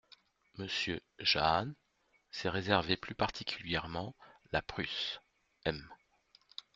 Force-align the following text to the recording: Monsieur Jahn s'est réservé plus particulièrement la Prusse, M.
Monsieur 0.57 0.99
Jahn 1.19 1.75
s'est 2.31 2.49
réservé 2.49 2.97
plus 2.97 3.13
particulièrement 3.13 4.15
la 4.51 4.63
Prusse, 4.63 5.21
M. 5.65 5.87